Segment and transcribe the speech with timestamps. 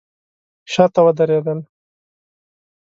[0.71, 1.59] شاته ودرېدل.